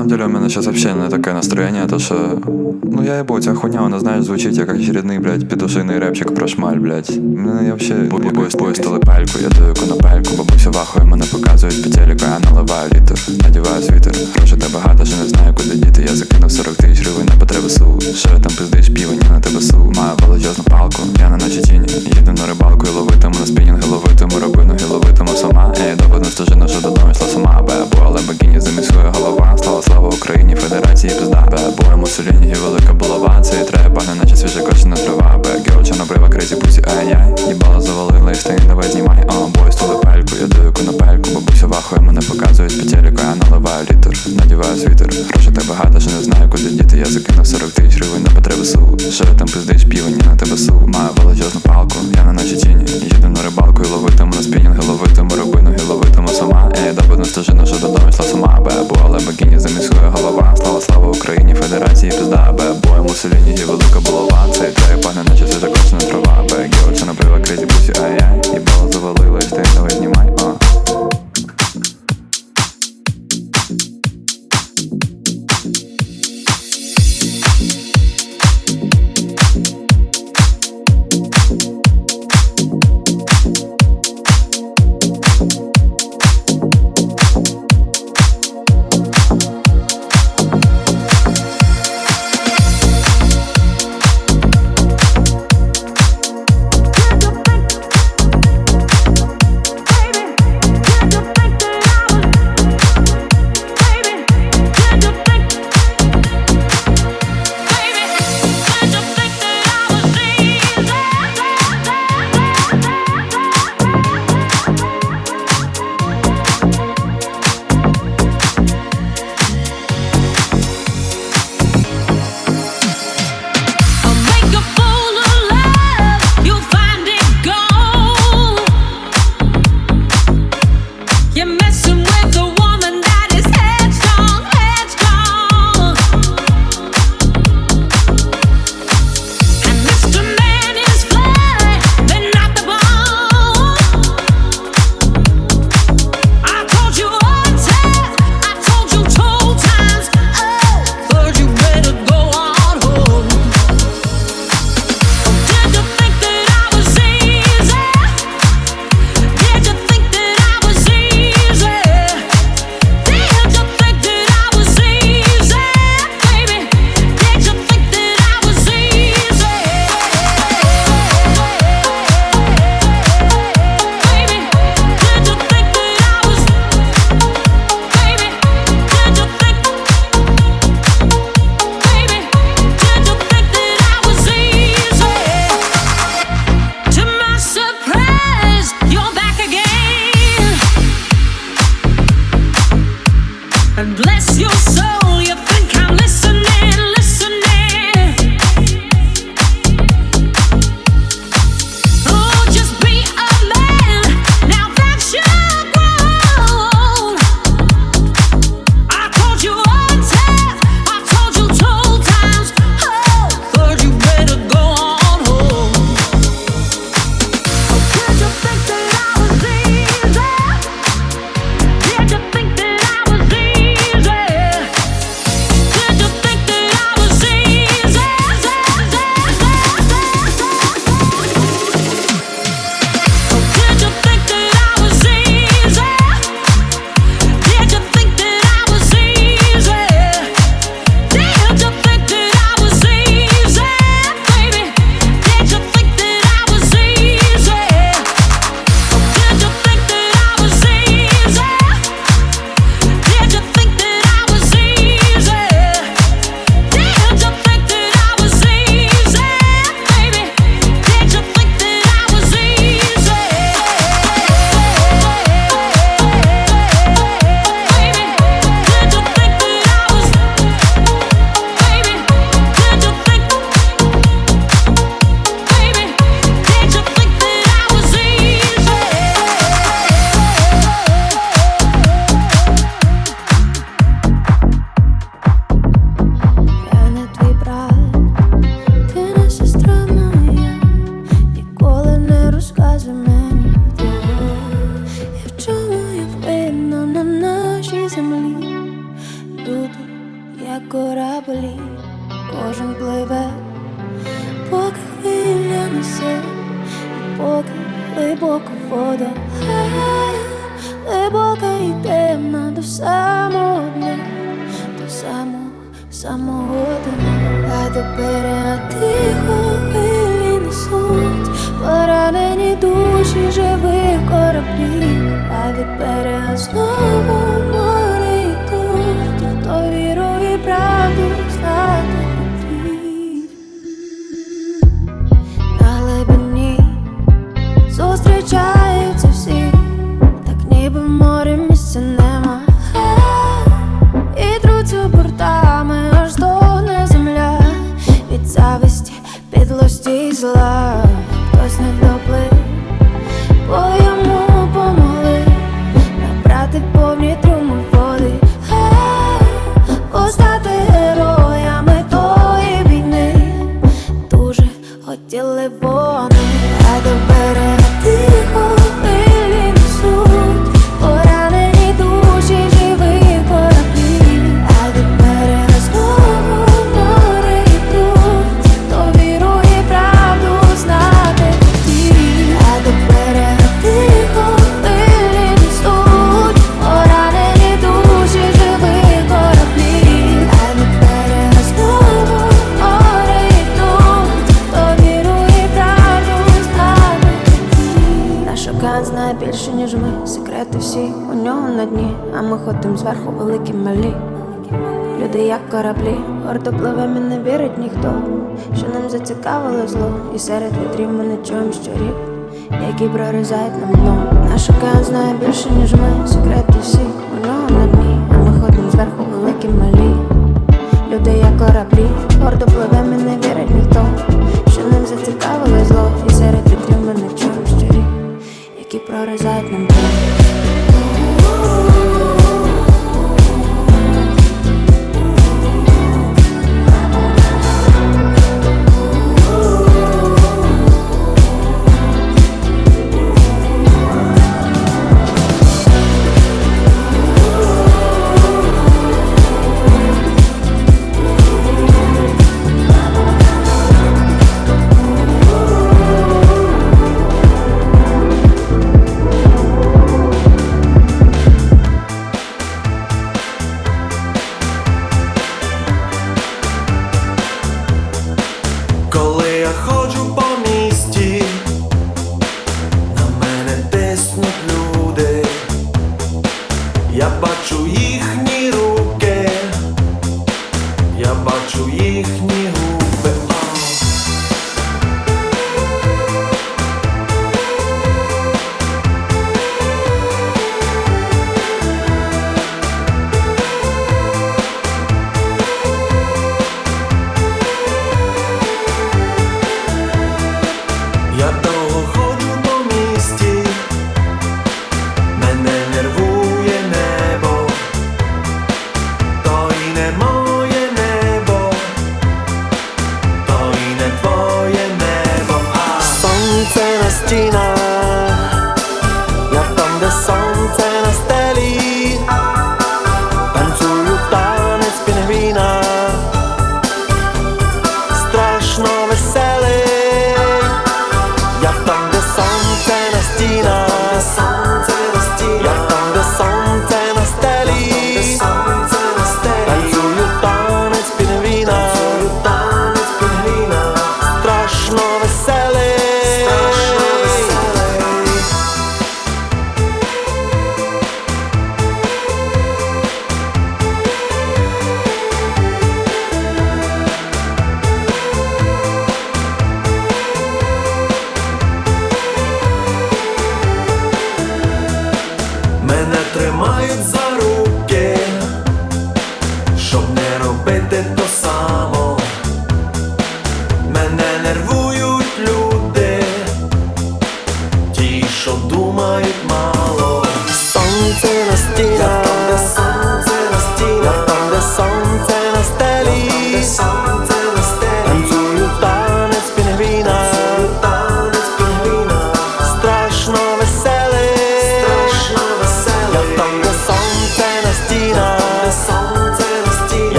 самом 0.00 0.08
деле 0.08 0.24
у 0.24 0.28
меня 0.28 0.48
сейчас 0.48 0.66
вообще 0.66 0.92
не 0.94 1.10
такое 1.10 1.34
настроение, 1.34 1.86
то 1.86 1.98
что... 1.98 2.40
Ну 2.82 3.02
я 3.02 3.18
ебу, 3.18 3.40
ця 3.40 3.54
хуйня, 3.54 3.80
вона, 3.82 4.00
знаєш, 4.00 4.24
звучить 4.24 4.56
як 4.56 4.74
очередний, 4.74 5.18
блядь, 5.18 5.48
петушиний 5.48 5.98
репчик 5.98 6.34
про 6.34 6.48
шмаль, 6.48 6.76
блядь. 6.76 7.16
Мене 7.16 7.64
я 7.64 7.70
вообще 7.70 7.94
поїзд, 8.34 8.58
поїзд 8.58 8.82
телепельку, 8.82 9.38
я 9.42 9.48
даю 9.48 9.74
конопельку, 9.74 10.36
бабуся 10.36 10.70
вахує, 10.70 11.06
мене 11.06 11.24
показують 11.32 11.84
по 11.84 11.90
телеку, 11.90 12.24
я 12.24 12.50
наливаю 12.50 12.90
літр, 12.94 13.14
надіваю 13.42 13.82
світер. 13.82 14.12
Грошей 14.36 14.58
та 14.58 14.66
багато, 14.74 15.04
що 15.04 15.16
не 15.16 15.28
знаю, 15.28 15.54
куди 15.54 15.74
діти. 15.74 16.02
Я 16.02 16.16
закинув 16.16 16.52
40 16.52 16.74
тисяч 16.74 17.06
гривень 17.06 17.26
на 17.26 17.40
потреби 17.40 17.68
СУ. 17.68 18.00
Що 18.14 18.28
я 18.28 18.38
там 18.38 18.52
пиздиш, 18.58 18.88
півені 18.88 19.22
на 19.30 19.40
тебе 19.40 19.60
су. 19.60 19.92
Маю 19.96 20.16
величезну 20.26 20.64
палку, 20.64 21.02
я 21.18 21.30
не 21.30 21.36
наче 21.36 21.59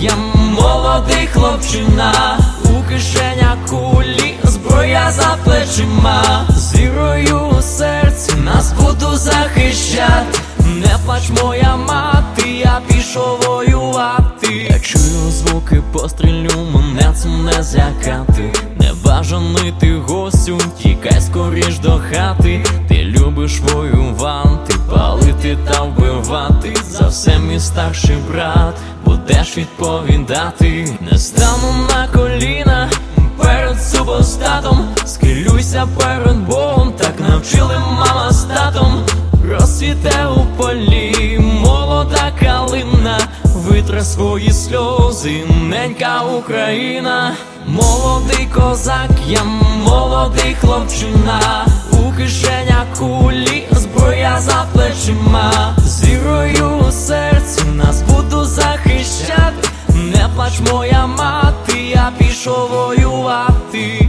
я 0.00 0.16
молодий 0.16 1.26
хлопчина, 1.26 2.38
у 2.64 2.88
кишеня 2.88 3.56
кулі, 3.68 4.34
зброя 4.42 5.12
за 5.12 5.36
плечима, 5.44 6.46
Зірою 6.56 7.22
вірою 7.22 7.52
у 7.58 7.62
серці 7.62 8.32
нас 8.44 8.72
буду 8.72 9.16
захищати, 9.16 10.38
не 10.58 10.98
плач 11.06 11.30
моя 11.42 11.76
мати, 11.76 12.50
я 12.50 12.80
пішов 12.88 13.40
воювати. 13.46 14.66
Я 14.70 14.80
чую 14.80 15.30
звуки, 15.30 15.82
пострілю, 15.92 16.50
мене 16.74 17.14
цим 17.16 17.44
не 17.44 17.62
злякати. 17.62 18.52
Небажаний 18.80 19.74
ти 19.80 19.94
гостю, 19.94 20.58
тікай 20.82 21.20
скоріш 21.20 21.78
до 21.78 22.00
хати, 22.10 22.64
ти 22.88 23.04
любиш 23.04 23.60
воювати, 23.60 24.74
палити 24.90 25.58
та 25.70 25.82
вбивати, 25.82 26.74
за 26.90 27.06
все 27.06 27.40
старший 27.58 28.16
брат 28.30 28.74
будеш 29.12 29.56
відповідати, 29.56 30.98
не 31.10 31.18
стану 31.18 31.74
на 31.88 32.08
коліна 32.08 32.90
перед 33.38 33.82
супостатом, 33.82 34.88
схилюйся 35.06 35.88
перед 35.98 36.36
Богом, 36.36 36.92
так 36.92 37.14
навчили 37.28 37.78
мама 37.78 38.30
з 38.30 38.44
татом, 38.44 39.04
розцвіте 39.50 40.26
у 40.36 40.56
полі, 40.56 41.38
молода 41.62 42.32
калина, 42.40 43.18
витре 43.44 44.04
свої 44.04 44.52
сльози, 44.52 45.42
ненька 45.62 46.22
Україна, 46.38 47.32
молодий 47.66 48.48
козак, 48.54 49.10
я 49.28 49.44
молодий 49.84 50.56
хлопчина, 50.60 51.66
у 51.92 52.16
кишеня 52.16 52.86
кулі, 52.98 53.64
зброя 53.70 54.38
за 54.40 54.66
плечима, 54.72 55.76
зірою 55.78 56.52
вірою 56.52 56.84
усе 56.88 57.31
нас 57.72 58.02
буду 58.02 58.44
захищати, 58.44 59.68
не 59.88 60.28
плач 60.34 60.60
моя 60.72 61.06
мати, 61.06 61.82
я 61.82 62.12
пішов 62.18 62.68
воювати. 62.70 64.08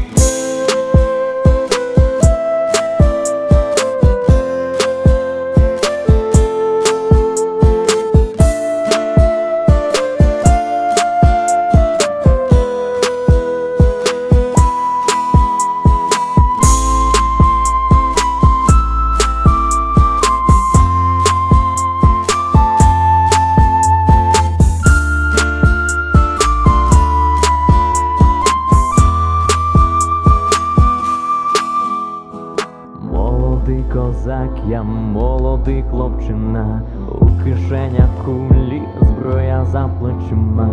Я 34.68 34.84
молодий 34.84 35.84
хлопчина, 35.90 36.82
у 37.22 37.26
кишенях 37.44 38.10
кулі 38.26 38.82
зброя 39.02 39.66
за 39.66 39.90
плечима. 40.00 40.70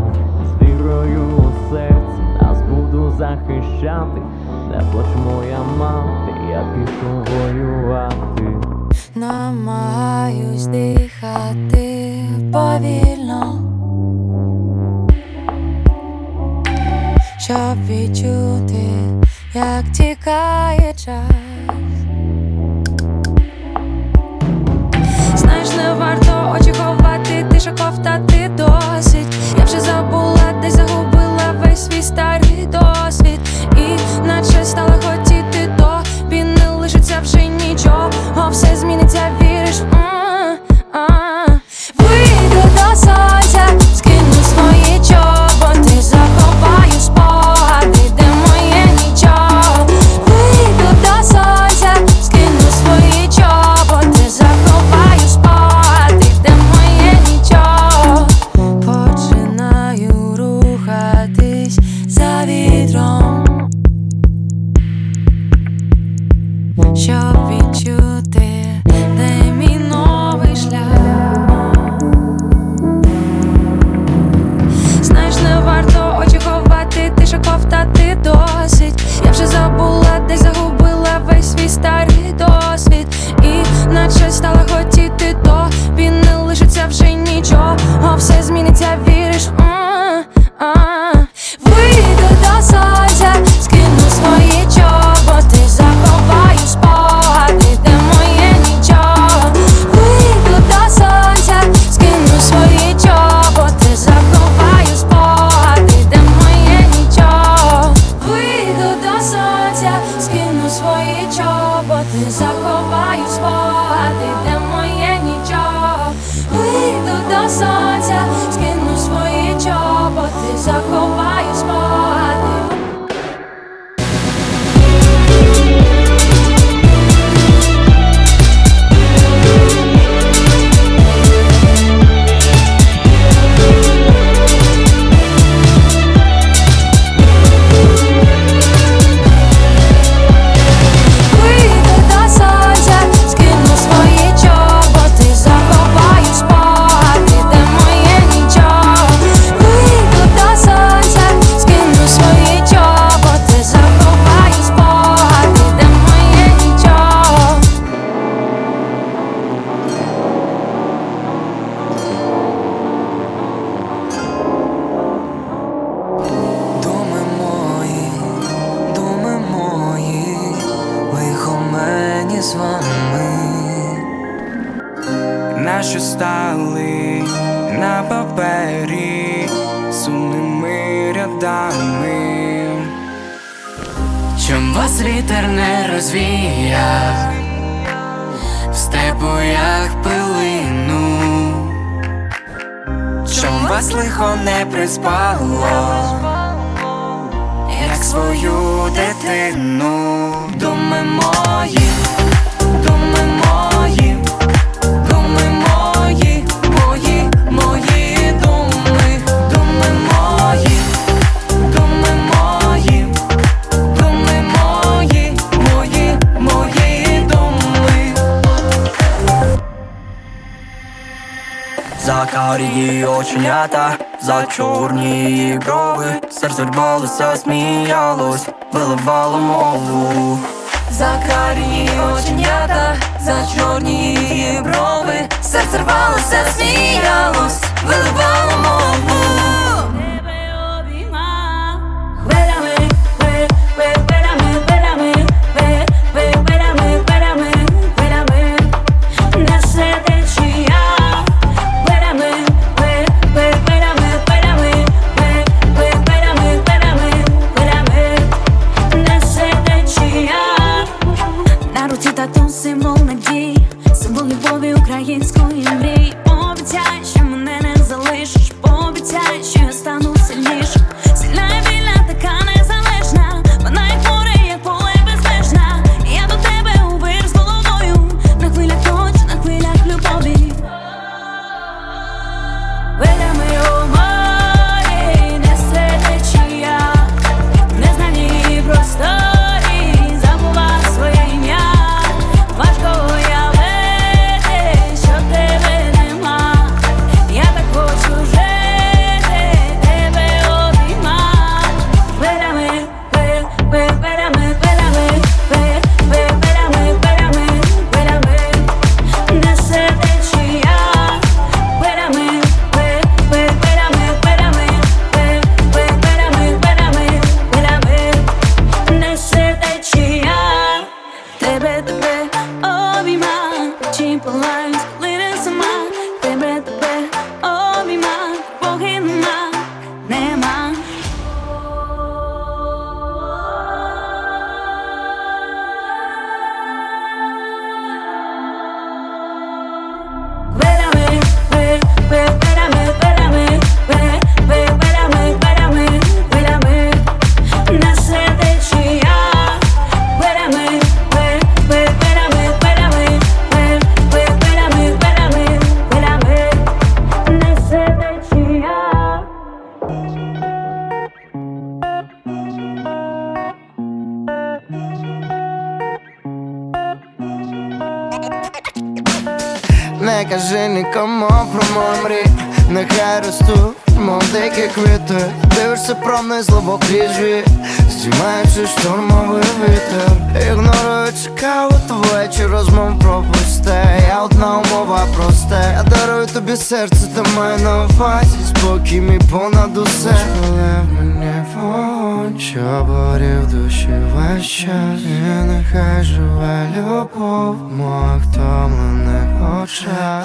серце 386.70 387.06
та 387.14 387.22
має 387.36 387.59
на 387.59 387.84
увазі 387.84 388.38
Спокій 388.44 389.01
мій 389.01 389.20
понад 389.30 389.76
усе. 389.76 390.14
Але 390.42 390.82
мене 390.92 391.47
вогонь, 391.55 392.40
що 392.40 392.86
борів 392.88 393.51
душі 393.51 393.88
весь 394.14 394.47
час. 394.47 395.01
І 395.01 395.44
нехай 395.47 396.05
живе 396.05 396.68
любов, 396.78 397.56
моїх 397.72 398.22
втомлених 398.24 399.62
очах 399.62 400.19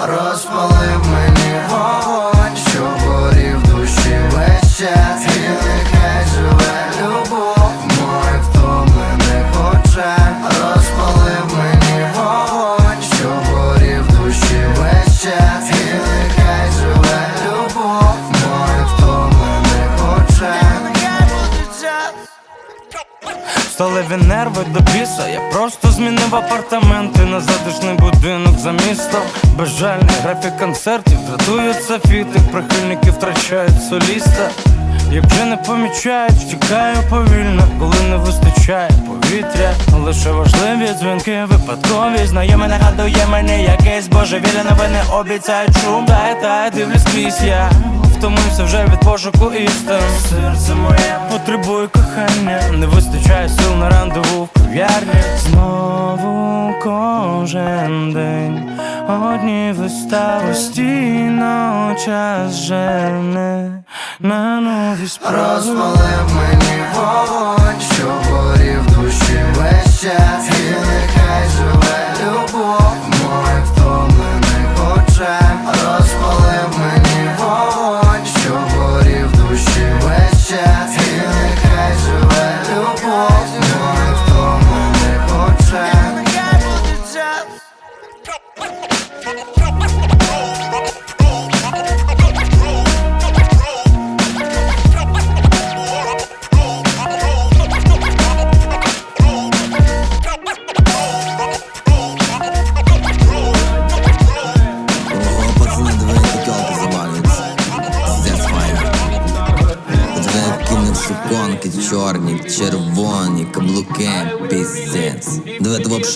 вистачає, 35.96 36.28
втікаю 36.28 36.96
повільно, 37.10 37.62
коли 37.78 37.96
не 38.10 38.16
вистачає 38.16 38.90
повітря. 39.06 39.74
Лише 40.04 40.30
важливі 40.30 40.88
дзвінки, 40.98 41.44
випадкові. 41.50 42.26
Знайомі 42.26 42.66
нагадує 42.66 43.26
мені 43.30 43.62
якесь 43.62 44.08
божевілля 44.08 44.64
новини 44.70 44.98
обіцяють. 45.12 45.76
Шум 45.78 46.06
Та 46.06 46.34
та 46.42 46.70
дивлюсь 46.76 47.04
крізь 47.04 47.44
я 47.44 47.70
Втомився 48.16 48.64
вже 48.64 48.84
від 48.84 49.00
пошуку 49.00 49.52
істин. 49.52 50.00
Серце 50.30 50.74
моє 50.74 51.18
потребує 51.30 51.86
кохання, 51.86 52.60
не 52.72 52.86
вистачає 52.86 53.48
сил 53.48 53.76
на 53.76 53.90
рандеву 53.90 54.44
в 54.44 54.48
кров'ярні 54.48 55.22
Знову 55.38 56.74
кожен 56.82 58.12
день. 58.12 58.70
Одні 59.08 59.72
вистави, 59.76 60.48
постійно 60.48 61.94
час 62.04 62.54
жене 62.54 63.82
на 64.26 64.60
нові 64.60 65.08
справи. 65.08 65.36
Розпалив 65.56 66.34
мені 66.36 66.82
вогонь, 66.94 67.80
що 67.80 68.06
горів 68.06 68.86
душі. 68.86 69.44
Весь 69.56 70.00
час 70.00 70.48
І 70.48 70.70
нехай 70.70 71.48
живе 71.56 72.14
любов. 72.24 73.05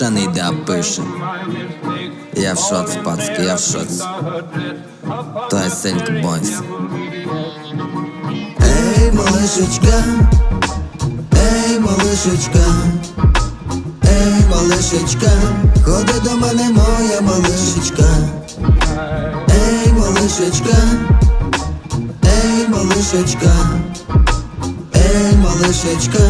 вообще 0.00 0.10
не 0.10 0.24
йде, 0.24 0.42
а 0.48 0.52
пише 0.52 1.02
Я 2.34 2.54
в 2.54 2.58
шоці, 2.58 2.98
пацки, 3.04 3.42
я 3.42 3.54
в 3.54 3.60
шоці 3.60 4.02
То 5.50 5.58
є 5.58 5.70
Сельк 5.70 6.22
Бойс 6.22 6.52
Ей, 8.60 9.12
малышечка, 9.12 10.02
ей, 11.32 11.78
малышечка, 11.78 12.64
ей, 14.02 14.46
малышечка, 14.50 15.30
ходи 15.84 16.20
до 16.24 16.30
мене, 16.36 16.70
моя 16.70 17.20
малышечка, 17.20 18.08
ей, 19.48 19.92
малышечка, 19.92 20.76
ей, 22.24 22.68
малышечка, 22.68 23.52
ей, 24.94 25.36
малышечка, 25.36 26.29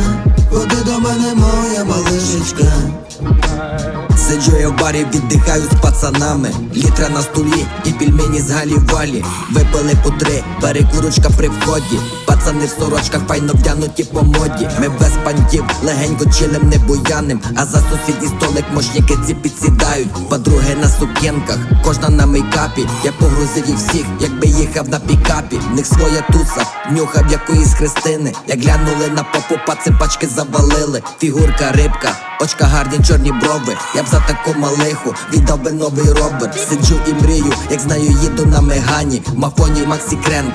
Барі, 4.92 5.06
віддихаю 5.14 5.64
з 5.64 5.82
пацанами. 5.82 6.52
Літра 6.76 7.10
на 7.10 7.22
столі 7.22 7.66
і 7.86 7.92
пельмені 7.92 8.40
з 8.40 8.52
галівалі. 8.52 9.24
Випили 9.52 9.94
по 10.04 10.10
три, 10.10 10.44
перекурочка 10.62 11.30
при 11.38 11.50
вході. 11.50 12.00
Пацани 12.26 12.66
в 12.66 12.70
сорочках 12.80 13.22
файно 13.28 13.54
вдянуті 13.54 14.04
по 14.04 14.22
моді. 14.22 14.70
Ми 14.80 14.90
без 14.90 15.12
пантів, 15.24 15.64
легенько 15.84 16.26
чилим 16.40 16.70
не 16.70 16.78
буяним. 16.78 17.42
А 17.56 17.66
за 17.66 17.78
сусідній 17.78 18.28
столик 18.28 18.66
мощники 18.74 19.18
ці 19.28 19.34
підсідають. 19.34 20.30
Подруги 20.30 20.76
на 20.82 20.90
сукенках, 20.90 21.58
кожна 21.84 22.10
на 22.10 22.26
мейкапі. 22.26 22.88
Я 23.04 23.12
погрузив 23.12 23.68
їх 23.68 23.78
всіх, 23.78 24.06
якби 24.20 24.48
їхав 24.48 24.90
на 24.90 25.00
пікапі. 25.00 25.60
В 25.72 25.76
них 25.76 25.86
своя 25.86 26.22
туса, 26.32 26.66
нюхав 26.92 27.32
якоїсь 27.32 27.74
хрестини 27.74 28.34
Як 28.48 28.62
глянули 28.64 29.08
на 29.16 29.24
попу, 29.24 29.62
паци 29.68 29.92
пачки 30.00 30.28
завалили. 30.28 31.02
Фігурка, 31.20 31.72
рибка, 31.72 32.31
очка 32.41 32.65
гарні 32.65 32.99
чорні 33.09 33.33
брови 33.33 33.77
Я 33.95 34.03
б 34.03 34.07
за 34.07 34.21
таку 34.21 34.59
малиху 34.59 35.15
віддав 35.33 35.63
би 35.63 35.73
новий 35.73 36.09
робер 36.13 36.55
Сиджу 36.69 37.01
і 37.07 37.13
мрію, 37.13 37.53
як 37.71 37.81
знаю, 37.81 38.17
їду 38.23 38.47
на 38.47 38.61
мегані 38.61 39.23
Мафоні 39.35 39.83
Максі 39.87 40.17
Крен 40.17 40.53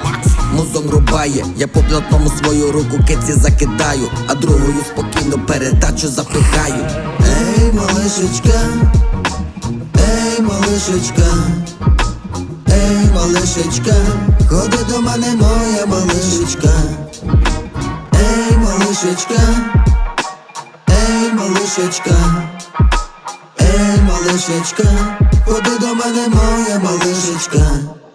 Музон 0.54 0.90
рубає, 0.90 1.46
я 1.58 1.68
по 1.68 1.80
плотному 1.80 2.30
свою 2.30 2.72
руку 2.72 2.98
киці 3.08 3.34
закидаю, 3.34 4.10
а 4.28 4.36
другою 4.36 4.84
спокійно 4.88 5.46
передачу 5.48 6.08
запихаю 6.08 6.86
Ей, 7.20 7.72
малышечка, 7.72 8.60
ей, 9.96 10.42
малышечка, 10.42 11.28
ей, 12.68 13.12
малышечка, 13.16 13.94
ходи 14.50 14.78
до 14.90 15.02
мене, 15.02 15.28
моя 15.36 15.86
малышечка, 15.86 16.70
ей, 18.14 18.58
малышечка, 18.58 19.40
malešečka 21.67 22.15
E, 23.59 23.65
eh, 23.65 24.03
malešečka 24.07 24.89
Ode 25.47 25.75
do 25.81 25.95
mene 25.99 26.29
moja 26.31 26.77
oh, 26.77 26.83
malešečka 26.83 28.06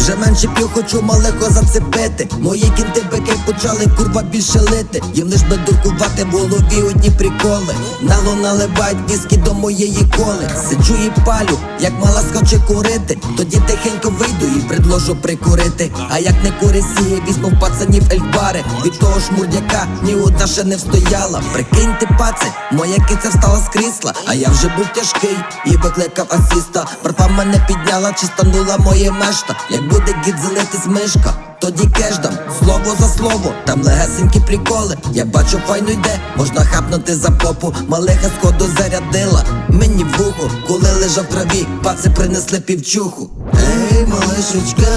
Вже 0.00 0.16
менше 0.16 0.48
п'ю, 0.48 0.70
хочу 0.74 1.02
малехо 1.02 1.50
зацепити. 1.50 2.28
Мої 2.38 2.72
кінти 2.76 3.02
бики 3.10 3.32
почали 3.46 3.86
курва 3.96 4.22
більше 4.22 4.60
лити. 4.60 5.02
Їм 5.14 5.28
лиш 5.28 5.42
би 5.42 5.56
дуркувати 5.56 6.24
в 6.24 6.30
голові 6.30 6.82
одні 6.88 7.10
приколи. 7.10 7.74
Нало 8.02 8.34
наливають 8.34 9.10
віскі 9.10 9.36
до 9.36 9.54
моєї 9.54 10.06
коли. 10.16 10.50
Сиджу 10.68 10.94
і 10.94 11.20
палю, 11.24 11.58
як 11.80 11.92
мала 11.92 12.22
схоче 12.22 12.58
курити. 12.66 13.18
Тоді 13.36 13.62
тихенько 13.66 14.10
вийду 14.10 14.58
і 14.58 14.60
предложу 14.68 15.16
прикурити. 15.16 15.90
А 16.10 16.18
як 16.18 16.34
не 16.44 16.50
курисіє, 16.50 17.22
візьму 17.28 17.48
в 17.48 17.60
пацанів 17.60 18.02
ельбари 18.12 18.64
Від 18.84 18.98
того 18.98 19.20
шмурдяка 19.20 19.86
ні 20.02 20.14
одна 20.14 20.46
ще 20.46 20.64
не 20.64 20.76
встояла. 20.76 21.42
Прикиньте, 21.52 22.06
паци, 22.18 22.46
моя 22.72 22.96
киця 22.96 23.28
встала 23.28 23.58
з 23.58 23.68
крісла. 23.68 24.12
А 24.26 24.34
я 24.34 24.48
вже 24.48 24.68
був 24.76 24.86
тяжкий 24.94 25.36
і 25.66 25.76
викликав 25.76 26.26
асіста. 26.30 26.86
Братва 27.04 27.28
мене 27.28 27.66
підняла, 27.68 28.12
чи 28.12 28.26
станула 28.26 28.78
моє 28.78 29.10
мешта 29.10 29.56
буде 29.89 30.15
гід 30.25 30.35
залитись 30.43 30.85
мишка 30.85 31.33
тоді 31.65 31.87
кеждам, 31.87 32.33
слово 32.59 32.95
за 32.99 33.07
слово, 33.07 33.53
там 33.65 33.83
легесенькі 33.83 34.39
приколи. 34.39 34.97
Я 35.13 35.25
бачу, 35.25 35.61
файно 35.67 35.89
йде, 35.89 36.19
можна 36.37 36.61
хапнути 36.61 37.15
за 37.15 37.31
попу, 37.31 37.75
малеха 37.87 38.29
сходу 38.39 38.65
зарядила. 38.77 39.45
Мені 39.69 40.03
в 40.03 40.17
вухо, 40.17 40.51
коли 40.67 40.91
лежав 41.01 41.23
в 41.23 41.27
траві, 41.27 41.67
паци 41.83 42.09
принесли 42.09 42.59
півчуху. 42.59 43.29
Ей, 43.53 44.05
малышечка, 44.05 44.91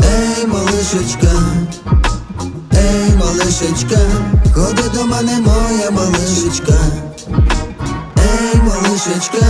ей, 0.00 0.46
малышечка, 0.46 1.32
ей, 2.72 3.16
малышечка, 3.16 3.98
ходи 4.54 4.88
до 4.94 5.04
мене, 5.04 5.38
моя 5.38 5.90
малышечка, 5.90 6.74
ей, 8.16 8.62
малышечка, 8.62 9.46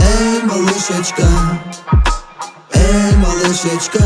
ей, 0.00 0.42
малышечка, 0.44 1.24
ей, 2.93 3.13
малышечка, 3.17 3.99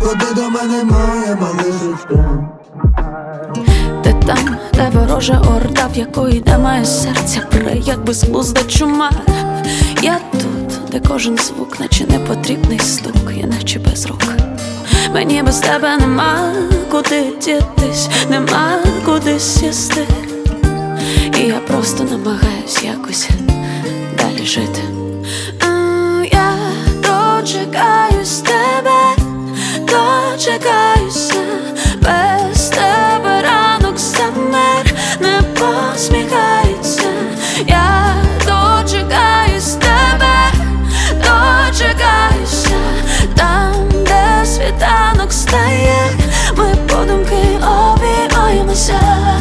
ходи 0.00 0.34
до 0.34 0.50
мене, 0.50 0.84
моя 0.84 1.36
малышечка. 1.40 2.48
Ти 4.04 4.14
там, 4.26 4.56
де 4.74 4.90
ворожа 4.94 5.40
орда, 5.40 5.86
в 5.94 5.98
якої 5.98 6.42
немає 6.46 6.84
серця, 6.84 7.40
пре, 7.50 7.76
як 7.76 8.04
безглузда 8.04 8.60
чума. 8.64 9.10
Я 10.02 10.18
тут, 10.32 10.90
де 10.92 11.00
кожен 11.08 11.38
звук, 11.38 11.80
наче 11.80 12.06
непотрібний 12.06 12.78
стук, 12.78 13.32
я 13.36 13.46
наче 13.46 13.78
без 13.78 14.06
рук. 14.06 14.22
Мені 15.14 15.42
без 15.42 15.58
тебе 15.58 15.96
нема 15.96 16.52
куди 16.90 17.24
дітись, 17.44 18.08
нема 18.30 18.78
куди 19.04 19.40
сісти. 19.40 20.06
І 21.38 21.40
я 21.40 21.58
просто 21.58 22.04
намагаюсь 22.04 22.84
якось 22.84 23.28
далі 24.18 24.46
жити. 24.46 24.82
Дочекаюсь 27.56 28.42
тебе, 28.42 29.16
дочекаюся, 29.80 31.42
без 32.02 32.68
тебе 32.68 33.42
ранок 33.42 33.98
замер, 33.98 34.84
не 35.20 35.40
посміхається. 35.54 37.08
Я 37.66 38.14
дочекаюсь 38.44 39.74
тебе, 39.74 40.52
дочекаюся, 41.12 42.76
там, 43.36 43.88
де 44.04 44.46
світанок 44.46 45.32
стає, 45.32 46.10
ми 46.56 46.76
подумки 46.88 47.58
обіймаємося. 47.62 49.35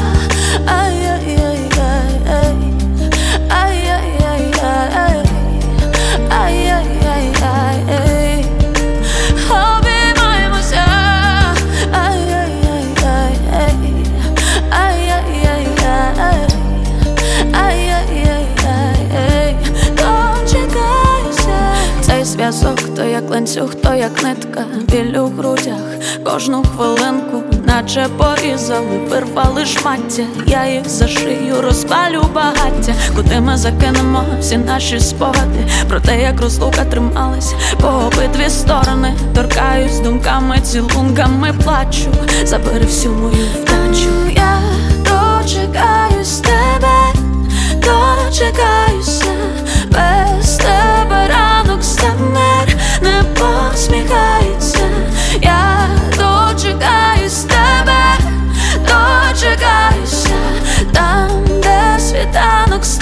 Ланцюг, 23.35 23.75
то 23.75 23.93
як 23.93 24.23
нитка, 24.23 24.65
біль 24.91 25.17
у 25.17 25.27
грудях, 25.27 25.81
кожну 26.23 26.63
хвилинку, 26.63 27.43
наче 27.65 28.07
порізали, 28.17 28.97
вирвали 29.09 29.65
шмаття, 29.65 30.23
я 30.47 30.67
їх 30.67 30.89
за 30.89 31.07
шию 31.07 31.61
розпалю 31.61 32.21
багаття, 32.35 32.93
куди 33.15 33.39
ми 33.39 33.57
закинемо 33.57 34.23
всі 34.39 34.57
наші 34.57 34.99
спогади, 34.99 35.67
про 35.89 35.99
те, 35.99 36.21
як 36.21 36.41
розлука 36.41 36.85
трималась 36.85 37.53
по 37.81 37.87
обидві 37.87 38.49
сторони, 38.49 39.13
торкаюсь 39.35 39.99
думками, 39.99 40.59
цілунками 40.63 41.53
плачу, 41.63 42.11
забери 42.43 42.85
всю 42.85 43.13
мою 43.13 43.45
вдачу. 43.61 44.09
Я 44.35 44.59
дочекаюсь 45.03 46.14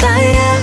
світанок 0.03 0.62